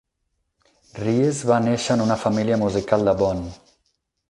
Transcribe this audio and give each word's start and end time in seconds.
Ries 1.01 1.41
va 1.51 1.59
nàixer 1.67 1.97
en 1.97 2.03
una 2.07 2.19
família 2.23 2.59
musical 2.65 3.09
de 3.11 3.17
Bonn. 3.23 3.47